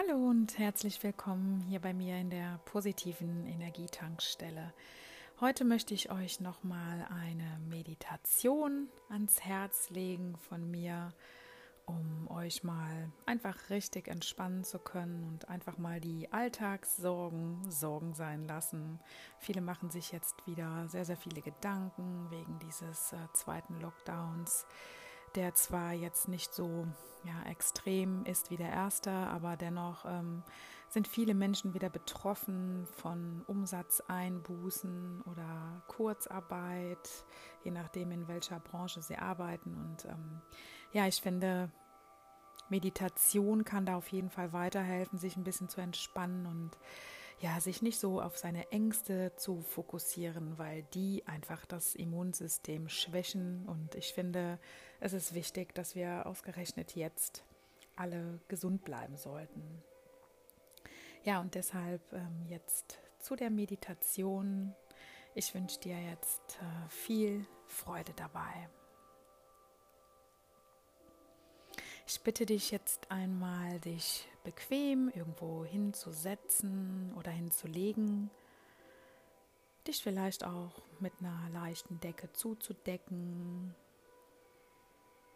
[0.00, 4.72] Hallo und herzlich willkommen hier bei mir in der positiven Energietankstelle.
[5.40, 11.12] Heute möchte ich euch nochmal eine Meditation ans Herz legen von mir,
[11.84, 18.46] um euch mal einfach richtig entspannen zu können und einfach mal die Alltagssorgen Sorgen sein
[18.46, 19.00] lassen.
[19.38, 24.66] Viele machen sich jetzt wieder sehr, sehr viele Gedanken wegen dieses äh, zweiten Lockdowns
[25.34, 26.86] der zwar jetzt nicht so
[27.24, 30.42] ja, extrem ist wie der erste, aber dennoch ähm,
[30.88, 37.24] sind viele Menschen wieder betroffen von Umsatzeinbußen oder Kurzarbeit,
[37.62, 39.74] je nachdem, in welcher Branche sie arbeiten.
[39.74, 40.40] Und ähm,
[40.92, 41.70] ja, ich finde,
[42.68, 46.76] Meditation kann da auf jeden Fall weiterhelfen, sich ein bisschen zu entspannen und
[47.40, 53.66] ja, sich nicht so auf seine Ängste zu fokussieren, weil die einfach das Immunsystem schwächen.
[53.66, 54.58] Und ich finde,
[55.00, 57.44] es ist wichtig, dass wir ausgerechnet jetzt
[57.96, 59.82] alle gesund bleiben sollten.
[61.24, 64.74] Ja, und deshalb ähm, jetzt zu der Meditation.
[65.34, 68.68] Ich wünsche dir jetzt äh, viel Freude dabei.
[72.12, 78.32] Ich bitte dich jetzt einmal, dich bequem irgendwo hinzusetzen oder hinzulegen,
[79.86, 83.76] dich vielleicht auch mit einer leichten Decke zuzudecken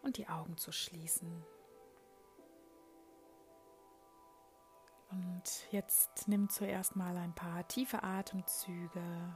[0.01, 1.45] und die Augen zu schließen.
[5.11, 9.33] Und jetzt nimm zuerst mal ein paar tiefe Atemzüge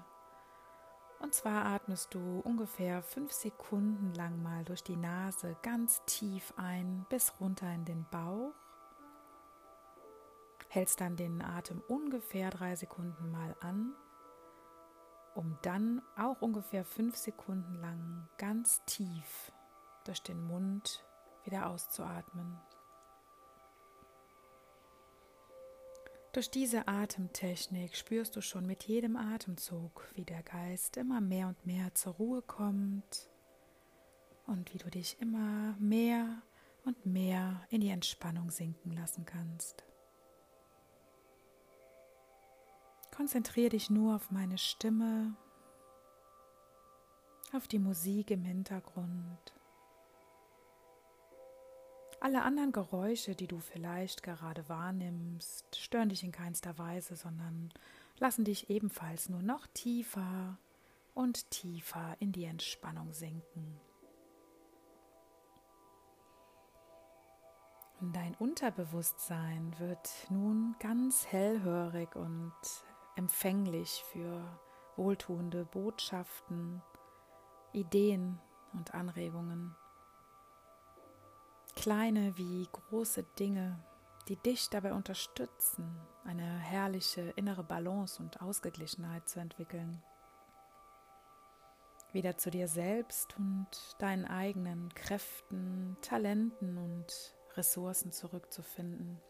[1.20, 7.06] und zwar atmest du ungefähr fünf Sekunden lang mal durch die Nase ganz tief ein
[7.10, 8.54] bis runter in den Bauch.
[10.70, 13.94] Hältst dann den Atem ungefähr drei Sekunden mal an,
[15.36, 19.52] um dann auch ungefähr fünf Sekunden lang ganz tief
[20.06, 21.04] durch den Mund
[21.44, 22.60] wieder auszuatmen.
[26.32, 31.66] Durch diese Atemtechnik spürst du schon mit jedem Atemzug, wie der Geist immer mehr und
[31.66, 33.30] mehr zur Ruhe kommt
[34.46, 36.44] und wie du dich immer mehr
[36.86, 39.84] und mehr in die Entspannung sinken lassen kannst.
[43.16, 45.36] Konzentriere dich nur auf meine Stimme,
[47.54, 49.59] auf die Musik im Hintergrund
[52.22, 57.72] alle anderen Geräusche, die du vielleicht gerade wahrnimmst, stören dich in keinster Weise, sondern
[58.18, 60.58] lassen dich ebenfalls nur noch tiefer
[61.14, 63.80] und tiefer in die Entspannung sinken.
[68.02, 72.54] Dein Unterbewusstsein wird nun ganz hellhörig und
[73.18, 74.42] empfänglich für
[74.96, 76.82] wohltuende Botschaften,
[77.74, 78.40] Ideen
[78.72, 79.76] und Anregungen
[81.80, 83.80] kleine wie große Dinge,
[84.28, 85.90] die dich dabei unterstützen,
[86.26, 90.04] eine herrliche innere Balance und Ausgeglichenheit zu entwickeln.
[92.12, 93.70] Wieder zu dir selbst und
[94.00, 99.22] deinen eigenen Kräften, Talenten und Ressourcen zurückzufinden.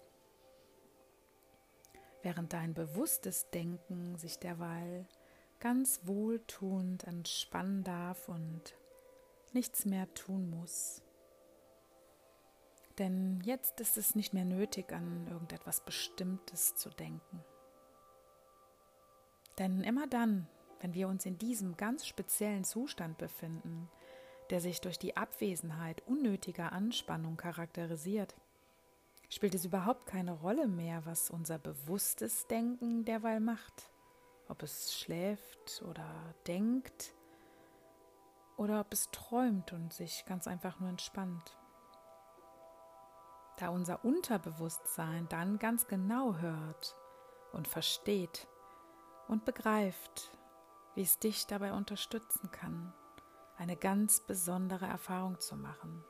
[2.24, 5.08] Während dein bewusstes Denken sich derweil
[5.60, 8.76] ganz wohltuend entspannen darf und
[9.54, 11.04] nichts mehr tun muss.
[13.00, 17.44] Denn jetzt ist es nicht mehr nötig, an irgendetwas Bestimmtes zu denken.
[19.58, 20.48] Denn immer dann,
[20.82, 23.90] wenn wir uns in diesem ganz speziellen Zustand befinden,
[24.50, 28.36] der sich durch die Abwesenheit unnötiger Anspannung charakterisiert,
[29.30, 33.92] spielt es überhaupt keine Rolle mehr, was unser bewusstes Denken derweil macht,
[34.50, 37.14] ob es schläft oder denkt
[38.58, 41.56] oder ob es träumt und sich ganz einfach nur entspannt
[43.62, 46.96] da unser Unterbewusstsein dann ganz genau hört
[47.52, 48.48] und versteht
[49.28, 50.32] und begreift,
[50.96, 52.94] wie es dich dabei unterstützen kann,
[53.58, 56.04] eine ganz besondere Erfahrung zu machen.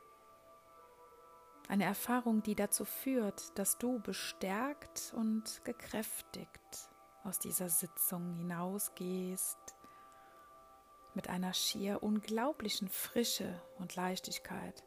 [1.68, 6.90] Eine Erfahrung, die dazu führt, dass du bestärkt und gekräftigt
[7.24, 9.58] aus dieser Sitzung hinausgehst,
[11.14, 14.84] mit einer schier unglaublichen Frische und Leichtigkeit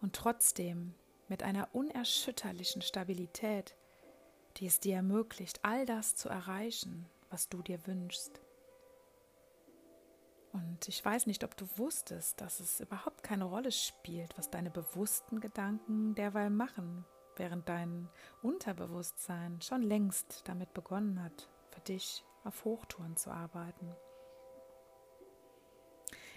[0.00, 0.94] und trotzdem
[1.28, 3.76] mit einer unerschütterlichen Stabilität,
[4.56, 8.40] die es dir ermöglicht, all das zu erreichen, was du dir wünschst.
[10.52, 14.70] Und ich weiß nicht, ob du wusstest, dass es überhaupt keine Rolle spielt, was deine
[14.70, 17.04] bewussten Gedanken derweil machen,
[17.36, 18.08] während dein
[18.42, 23.94] Unterbewusstsein schon längst damit begonnen hat, für dich auf Hochtouren zu arbeiten.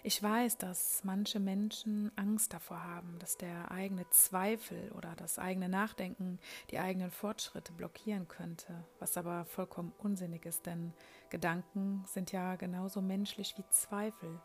[0.02, 5.68] Ich weiß, dass manche Menschen Angst davor haben, dass der eigene Zweifel oder das eigene
[5.68, 6.40] Nachdenken
[6.72, 10.94] die eigenen Fortschritte blockieren könnte, was aber vollkommen unsinnig ist, denn
[11.30, 14.40] Gedanken sind ja genauso menschlich wie Zweifel.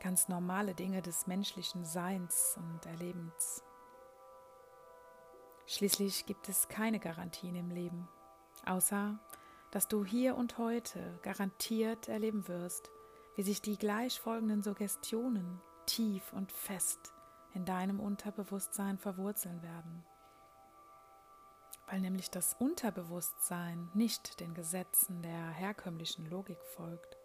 [0.00, 3.64] Ganz normale Dinge des menschlichen Seins und Erlebens.
[5.66, 8.08] Schließlich gibt es keine Garantien im Leben,
[8.66, 9.18] außer
[9.72, 12.90] dass du hier und heute garantiert erleben wirst,
[13.40, 17.14] wie sich die gleichfolgenden Suggestionen tief und fest
[17.54, 20.04] in deinem Unterbewusstsein verwurzeln werden.
[21.86, 27.16] Weil nämlich das Unterbewusstsein nicht den Gesetzen der herkömmlichen Logik folgt.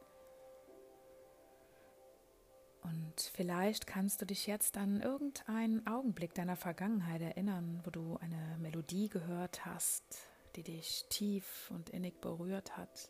[2.82, 8.58] Und vielleicht kannst du dich jetzt an irgendeinen Augenblick deiner Vergangenheit erinnern, wo du eine
[8.62, 13.10] Melodie gehört hast, die dich tief und innig berührt hat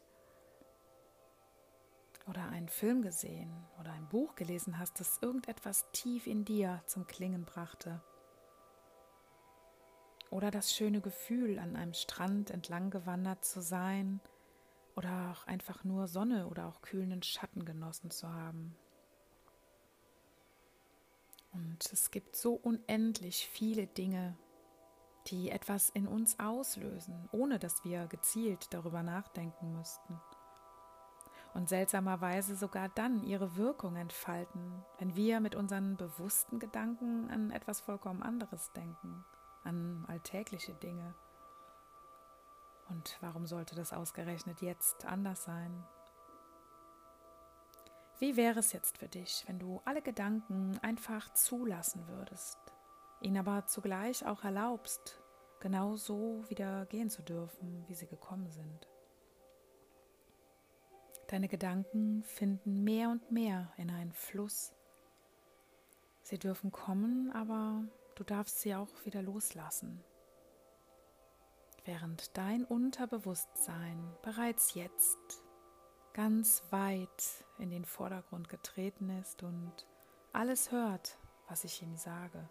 [2.27, 7.06] oder einen Film gesehen oder ein Buch gelesen hast, das irgendetwas tief in dir zum
[7.07, 8.01] Klingen brachte.
[10.31, 14.19] Oder das schöne Gefühl, an einem Strand entlang gewandert zu sein
[14.95, 18.75] oder auch einfach nur Sonne oder auch kühlenden Schatten genossen zu haben.
[21.54, 24.36] Und es gibt so unendlich viele Dinge,
[25.27, 30.19] die etwas in uns auslösen, ohne dass wir gezielt darüber nachdenken müssten
[31.56, 37.80] und seltsamerweise sogar dann ihre Wirkung entfalten, wenn wir mit unseren bewussten Gedanken an etwas
[37.80, 39.24] vollkommen anderes denken,
[39.63, 41.16] an alltägliche Dinge.
[42.90, 45.88] Und warum sollte das ausgerechnet jetzt anders sein?
[48.19, 52.60] Wie wäre es jetzt für dich, wenn du alle Gedanken einfach zulassen würdest,
[53.22, 55.22] ihnen aber zugleich auch erlaubst,
[55.62, 58.90] genau so wieder gehen zu dürfen, wie sie gekommen sind?
[61.27, 64.74] Deine Gedanken finden mehr und mehr in einen Fluss.
[66.22, 67.83] Sie dürfen kommen, aber
[68.16, 70.04] du darfst sie auch wieder loslassen.
[71.83, 75.44] Während dein Unterbewusstsein bereits jetzt
[76.13, 79.88] ganz weit in den Vordergrund getreten ist und
[80.31, 81.18] alles hört,
[81.48, 82.50] was ich ihm sage.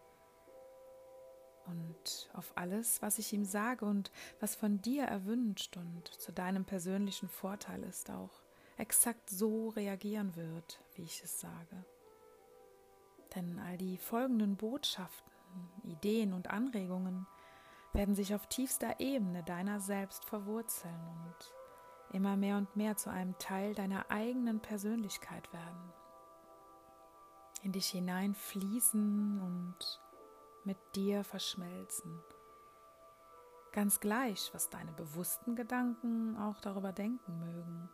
[1.66, 6.64] Und auf alles, was ich ihm sage und was von dir erwünscht und zu deinem
[6.64, 8.43] persönlichen Vorteil ist auch
[8.76, 11.84] exakt so reagieren wird, wie ich es sage.
[13.34, 15.32] Denn all die folgenden Botschaften,
[15.84, 17.26] Ideen und Anregungen
[17.92, 23.38] werden sich auf tiefster Ebene deiner selbst verwurzeln und immer mehr und mehr zu einem
[23.38, 25.92] Teil deiner eigenen Persönlichkeit werden.
[27.62, 30.00] In dich hineinfließen und
[30.64, 32.20] mit dir verschmelzen.
[33.72, 37.88] Ganz gleich, was deine bewussten Gedanken auch darüber denken mögen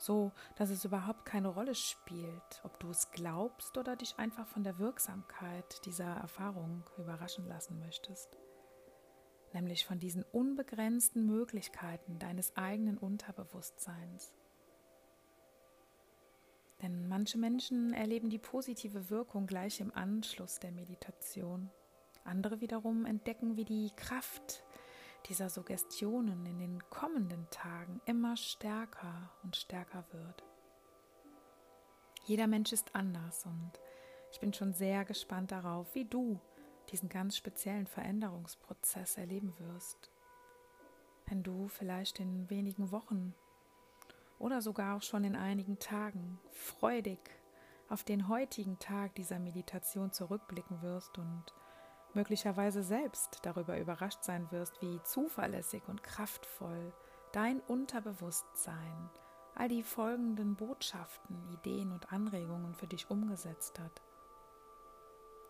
[0.00, 4.64] so dass es überhaupt keine Rolle spielt, ob du es glaubst oder dich einfach von
[4.64, 8.38] der Wirksamkeit dieser Erfahrung überraschen lassen möchtest,
[9.52, 14.32] nämlich von diesen unbegrenzten Möglichkeiten deines eigenen Unterbewusstseins.
[16.80, 21.68] Denn manche Menschen erleben die positive Wirkung gleich im Anschluss der Meditation.
[22.24, 24.64] Andere wiederum entdecken, wie die Kraft
[25.26, 30.44] dieser Suggestionen in den kommenden Tagen immer stärker und stärker wird.
[32.24, 33.72] Jeder Mensch ist anders und
[34.32, 36.40] ich bin schon sehr gespannt darauf, wie du
[36.90, 40.10] diesen ganz speziellen Veränderungsprozess erleben wirst.
[41.26, 43.34] Wenn du vielleicht in wenigen Wochen
[44.38, 47.18] oder sogar auch schon in einigen Tagen freudig
[47.88, 51.44] auf den heutigen Tag dieser Meditation zurückblicken wirst und
[52.14, 56.92] möglicherweise selbst darüber überrascht sein wirst, wie zuverlässig und kraftvoll
[57.32, 59.10] dein Unterbewusstsein
[59.54, 64.02] all die folgenden Botschaften, Ideen und Anregungen für dich umgesetzt hat.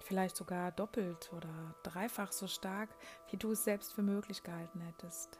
[0.00, 2.88] Vielleicht sogar doppelt oder dreifach so stark,
[3.30, 5.38] wie du es selbst für möglich gehalten hättest.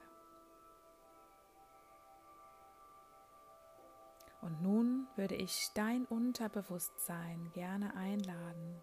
[4.40, 8.80] Und nun würde ich dein Unterbewusstsein gerne einladen,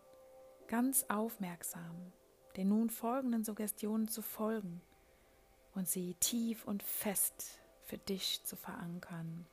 [0.67, 2.11] ganz aufmerksam
[2.55, 4.81] den nun folgenden Suggestionen zu folgen
[5.75, 9.45] und sie tief und fest für dich zu verankern,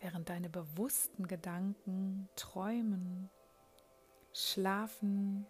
[0.00, 3.30] während deine bewussten Gedanken träumen,
[4.32, 5.46] schlafen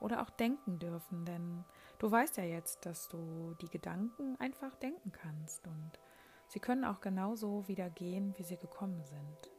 [0.00, 1.64] oder auch denken dürfen, denn
[1.98, 5.92] du weißt ja jetzt, dass du die Gedanken einfach denken kannst und
[6.48, 9.50] sie können auch genauso wieder gehen, wie sie gekommen sind.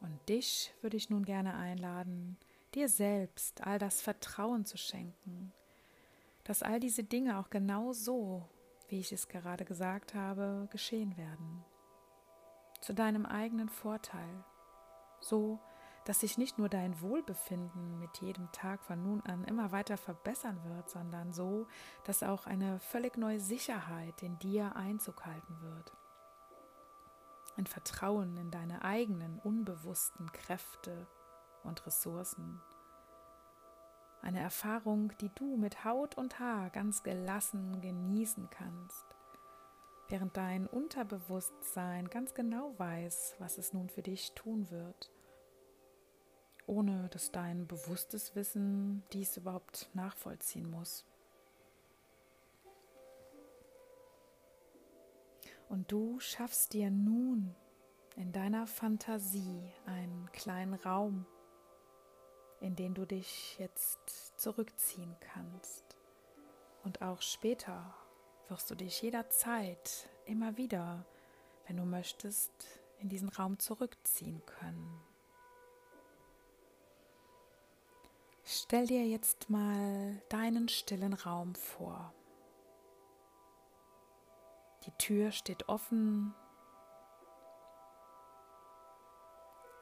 [0.00, 2.36] Und dich würde ich nun gerne einladen,
[2.74, 5.52] dir selbst all das Vertrauen zu schenken,
[6.44, 8.48] dass all diese Dinge auch genau so,
[8.88, 11.64] wie ich es gerade gesagt habe, geschehen werden.
[12.80, 14.44] zu deinem eigenen Vorteil,
[15.20, 15.60] so
[16.04, 20.60] dass sich nicht nur dein Wohlbefinden mit jedem Tag von nun an immer weiter verbessern
[20.64, 21.66] wird, sondern so,
[22.04, 25.92] dass auch eine völlig neue Sicherheit in dir Einzug halten wird.
[27.56, 31.06] Ein Vertrauen in deine eigenen unbewussten Kräfte
[31.64, 32.60] und Ressourcen.
[34.20, 39.06] Eine Erfahrung, die du mit Haut und Haar ganz gelassen genießen kannst,
[40.08, 45.10] während dein Unterbewusstsein ganz genau weiß, was es nun für dich tun wird
[46.66, 51.04] ohne dass dein bewusstes Wissen dies überhaupt nachvollziehen muss.
[55.68, 57.54] Und du schaffst dir nun
[58.16, 61.26] in deiner Fantasie einen kleinen Raum,
[62.62, 65.84] in den du dich jetzt zurückziehen kannst.
[66.84, 67.92] Und auch später
[68.48, 71.04] wirst du dich jederzeit immer wieder,
[71.66, 72.52] wenn du möchtest,
[72.98, 75.00] in diesen Raum zurückziehen können.
[78.44, 82.12] Stell dir jetzt mal deinen stillen Raum vor.
[84.86, 86.34] Die Tür steht offen.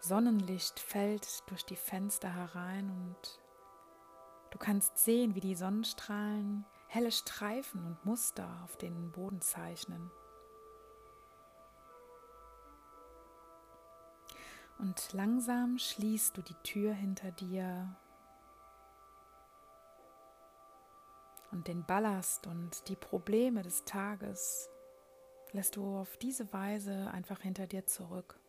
[0.01, 3.39] Sonnenlicht fällt durch die Fenster herein und
[4.51, 10.11] du kannst sehen, wie die Sonnenstrahlen helle Streifen und Muster auf den Boden zeichnen.
[14.79, 17.95] Und langsam schließt du die Tür hinter dir
[21.51, 24.71] und den Ballast und die Probleme des Tages
[25.53, 28.40] lässt du auf diese Weise einfach hinter dir zurück.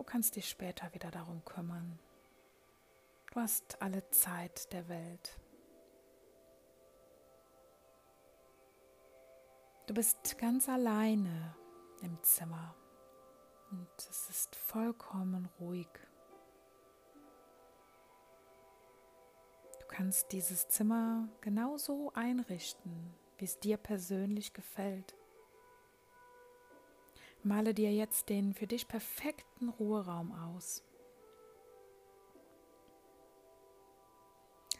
[0.00, 1.98] Du kannst dich später wieder darum kümmern.
[3.34, 5.38] Du hast alle Zeit der Welt.
[9.86, 11.54] Du bist ganz alleine
[12.00, 12.74] im Zimmer
[13.72, 15.90] und es ist vollkommen ruhig.
[19.86, 25.14] kannst dieses Zimmer genauso einrichten, wie es dir persönlich gefällt.
[27.42, 30.82] Male dir jetzt den für dich perfekten Ruheraum aus.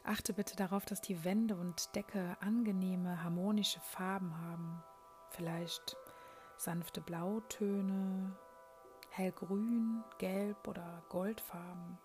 [0.05, 4.83] Achte bitte darauf, dass die Wände und Decke angenehme, harmonische Farben haben.
[5.31, 5.97] Vielleicht
[6.57, 8.37] sanfte Blautöne,
[9.11, 11.99] hellgrün, gelb oder goldfarben.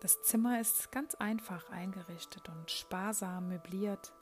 [0.00, 4.12] Das Zimmer ist ganz einfach eingerichtet und sparsam möbliert.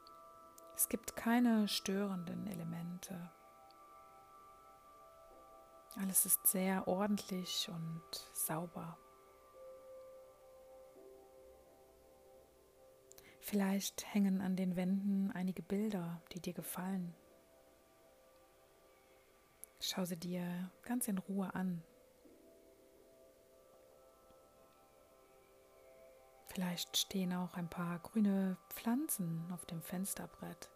[0.74, 3.30] Es gibt keine störenden Elemente.
[5.96, 8.02] Alles ist sehr ordentlich und
[8.32, 8.98] sauber.
[13.40, 17.14] Vielleicht hängen an den Wänden einige Bilder, die dir gefallen.
[19.80, 21.82] Schau sie dir ganz in Ruhe an.
[26.52, 30.68] Vielleicht stehen auch ein paar grüne Pflanzen auf dem Fensterbrett.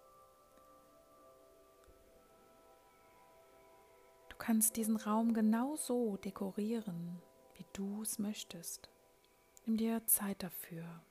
[4.30, 7.20] Du kannst diesen Raum genau so dekorieren,
[7.56, 8.88] wie du es möchtest.
[9.66, 11.02] Nimm dir Zeit dafür.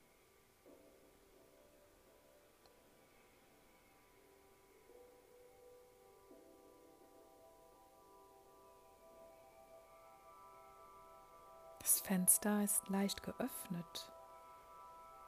[11.77, 14.11] Das Fenster ist leicht geöffnet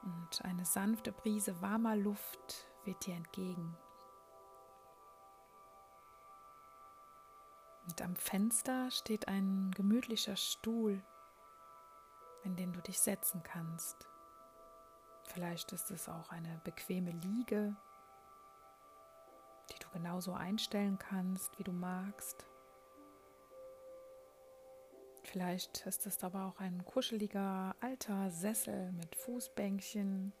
[0.02, 3.76] und eine sanfte Brise warmer Luft weht dir entgegen.
[7.86, 11.02] Und am Fenster steht ein gemütlicher Stuhl,
[12.44, 14.08] in den du dich setzen kannst.
[15.24, 17.76] Vielleicht ist es auch eine bequeme Liege,
[19.70, 22.46] die du genauso einstellen kannst, wie du magst.
[25.30, 30.32] Vielleicht ist es aber auch ein kuscheliger alter Sessel mit Fußbänkchen.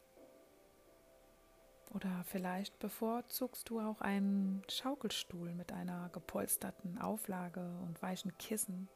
[1.94, 8.88] Oder vielleicht bevorzugst du auch einen Schaukelstuhl mit einer gepolsterten Auflage und weichen Kissen.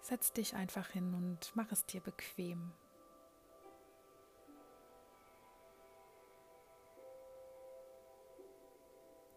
[0.00, 2.72] Setz dich einfach hin und mach es dir bequem.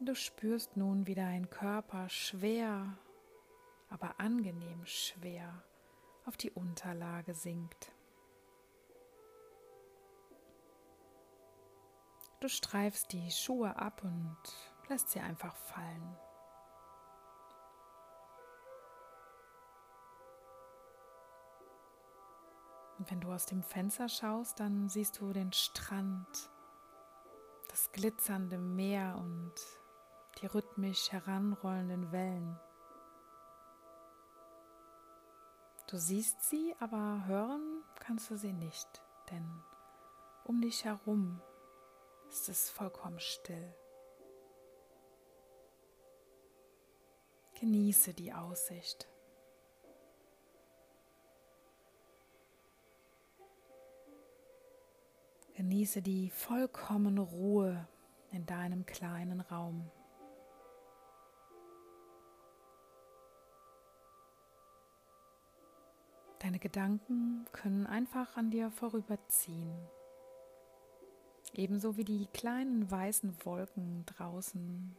[0.02, 2.98] Du spürst nun, wie dein Körper schwer,
[3.90, 5.64] aber angenehm schwer
[6.26, 7.94] auf die Unterlage sinkt.
[12.42, 14.38] Du streifst die Schuhe ab und
[14.90, 16.18] lässt sie einfach fallen.
[22.98, 26.52] Und wenn du aus dem Fenster schaust, dann siehst du den Strand,
[27.70, 29.54] das glitzernde Meer und
[30.38, 32.60] die rhythmisch heranrollenden Wellen.
[35.88, 39.48] Du siehst sie, aber hören kannst du sie nicht, denn
[40.44, 41.42] um dich herum
[42.30, 43.76] ist es vollkommen still.
[47.60, 49.08] Genieße die Aussicht.
[55.54, 57.88] Genieße die vollkommene Ruhe
[58.32, 59.90] in deinem kleinen Raum.
[66.46, 69.76] Deine Gedanken können einfach an dir vorüberziehen.
[71.54, 74.96] Ebenso wie die kleinen weißen Wolken draußen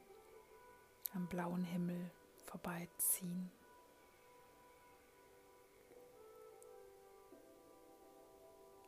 [1.15, 2.11] am blauen Himmel
[2.47, 3.53] vorbeiziehen.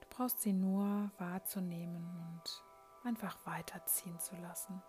[0.01, 2.65] Du brauchst sie nur wahrzunehmen und
[3.05, 4.83] einfach weiterziehen zu lassen.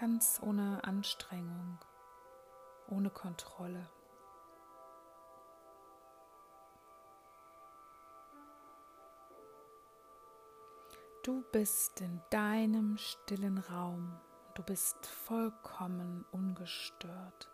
[0.00, 1.78] Ganz ohne Anstrengung,
[2.88, 3.88] ohne Kontrolle.
[11.22, 14.18] Du bist in deinem stillen Raum.
[14.54, 17.50] Du bist vollkommen ungestört.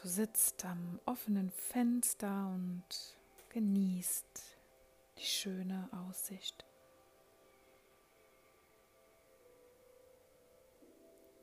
[0.00, 2.86] Du sitzt am offenen Fenster und
[3.50, 4.56] genießt
[5.18, 6.64] die schöne Aussicht.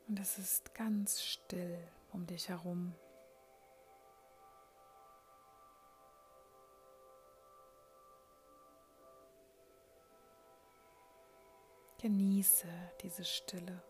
[0.08, 1.78] Und es ist ganz still
[2.16, 2.94] um dich herum.
[11.98, 12.68] Genieße
[13.02, 13.82] diese Stille.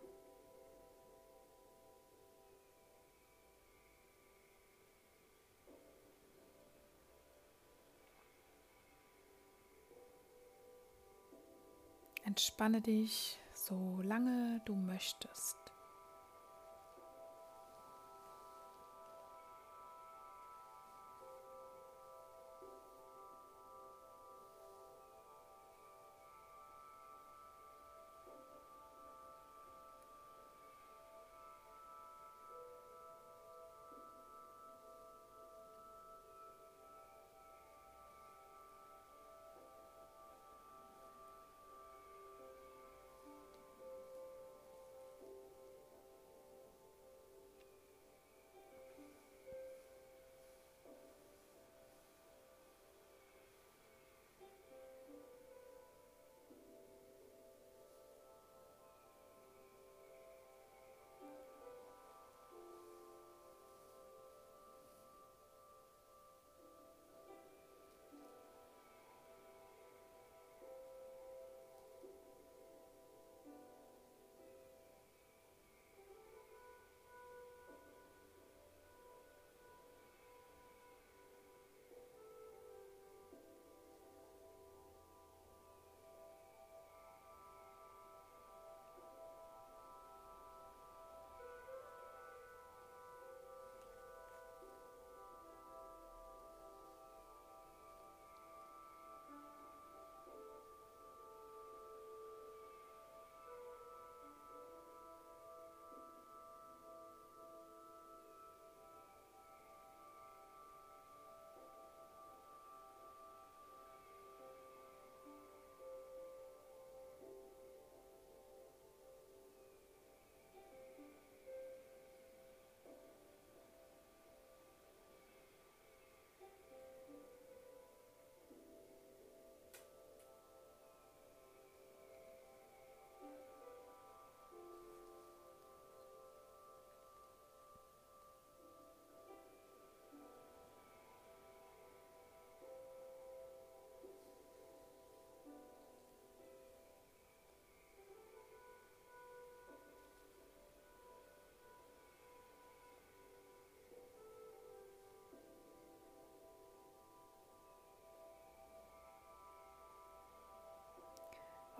[12.24, 15.65] Entspanne dich, solange du möchtest.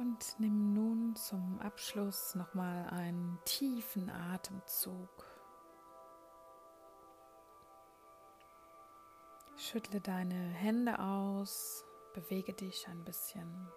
[0.06, 5.26] Und nimm nun zum Abschluss nochmal einen tiefen Atemzug.
[9.56, 13.68] Schüttle deine Hände aus, bewege dich ein bisschen.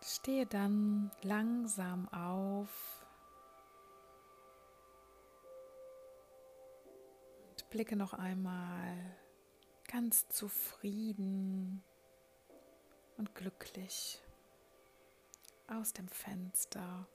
[0.00, 3.04] Stehe dann langsam auf
[7.48, 9.19] und blicke noch einmal
[9.90, 11.82] ganz zufrieden
[13.16, 14.22] und glücklich
[15.66, 17.08] aus dem Fenster.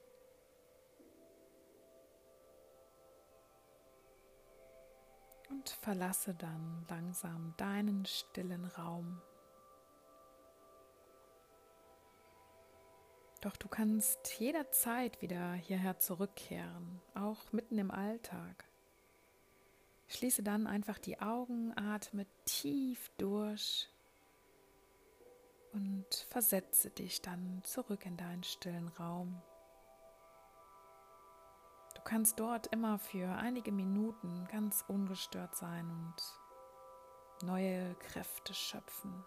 [5.49, 9.21] Und verlasse dann langsam deinen stillen Raum.
[13.41, 18.65] Doch du kannst jederzeit wieder hierher zurückkehren, auch mitten im Alltag.
[20.07, 23.89] Schließe dann einfach die Augen, atme tief durch
[25.73, 29.41] und versetze dich dann zurück in deinen stillen Raum.
[31.95, 39.23] Du kannst dort immer für einige Minuten ganz ungestört sein und neue Kräfte schöpfen.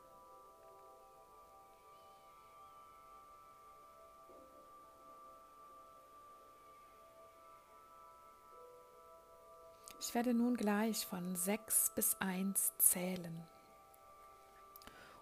[10.09, 13.47] Ich werde nun gleich von 6 bis 1 zählen.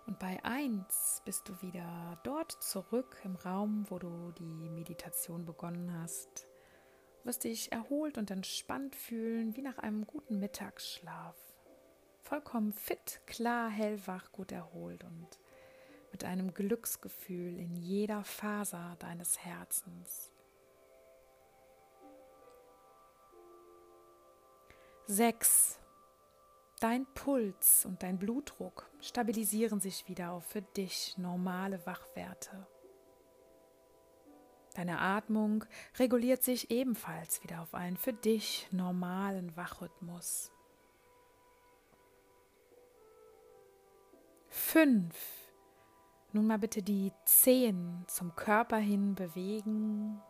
[0.07, 5.92] Und bei 1 bist du wieder dort zurück im Raum, wo du die Meditation begonnen
[6.01, 6.46] hast.
[7.18, 11.35] Du wirst dich erholt und entspannt fühlen, wie nach einem guten Mittagsschlaf.
[12.22, 15.40] Vollkommen fit, klar, hellwach, gut erholt und
[16.12, 20.31] mit einem Glücksgefühl in jeder Faser deines Herzens.
[25.09, 25.79] 6.
[26.81, 32.66] Dein Puls und dein Blutdruck stabilisieren sich wieder auf für dich normale Wachwerte.
[34.75, 35.64] Deine Atmung
[36.01, 40.51] reguliert sich ebenfalls wieder auf einen für dich normalen Wachrhythmus.
[44.49, 45.14] 5.
[46.33, 50.21] Nun mal bitte die Zehen zum Körper hin bewegen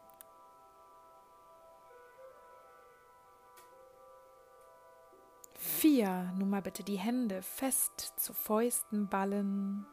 [5.76, 9.84] Vier, nun mal bitte die Hände fest zu Fäusten ballen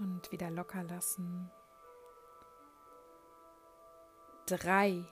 [0.00, 1.48] und wieder locker lassen.
[4.46, 5.04] Drei,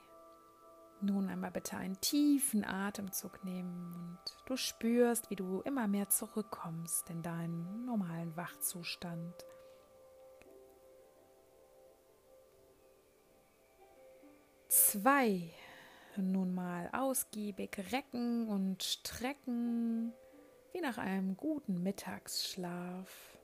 [1.00, 7.08] nun einmal bitte einen tiefen Atemzug nehmen und du spürst, wie du immer mehr zurückkommst
[7.08, 9.46] in deinen normalen Wachzustand.
[14.66, 15.54] Zwei,
[16.22, 20.12] nun mal ausgiebig recken und strecken,
[20.72, 23.38] wie nach einem guten Mittagsschlaf.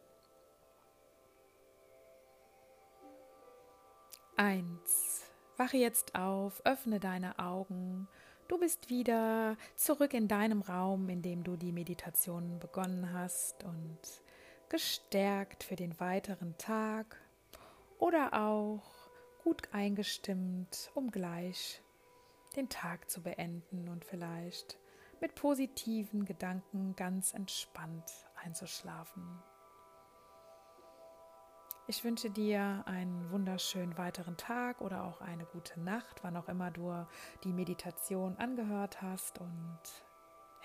[4.37, 5.23] Eins.
[5.57, 8.09] Wache jetzt auf, öffne deine Augen.
[8.49, 13.99] Du bist wieder zurück in deinem Raum, in dem du die Meditation begonnen hast und
[14.69, 17.17] gestärkt für den weiteren Tag
[17.99, 18.83] oder auch
[19.43, 21.81] gut eingestimmt, um gleich
[22.57, 24.79] den Tag zu beenden und vielleicht
[25.21, 28.11] mit positiven Gedanken ganz entspannt
[28.43, 29.43] einzuschlafen.
[31.89, 36.73] Ich wünsche dir einen wunderschönen weiteren Tag oder auch eine gute Nacht, wann auch immer
[36.73, 37.07] du
[37.45, 39.41] die Meditation angehört hast.
[39.41, 39.81] Und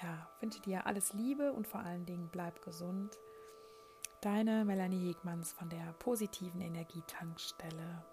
[0.01, 3.19] ja, wünsche dir alles Liebe und vor allen Dingen bleib gesund.
[4.21, 8.03] Deine Melanie Hegmanns von der positiven Energietankstelle.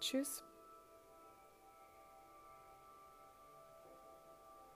[0.00, 0.42] Tschüss.